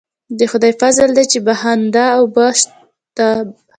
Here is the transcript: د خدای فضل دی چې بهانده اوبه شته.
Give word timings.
د 0.37 0.39
خدای 0.51 0.73
فضل 0.81 1.09
دی 1.17 1.25
چې 1.31 1.39
بهانده 1.47 2.05
اوبه 2.19 2.45
شته. 2.59 3.29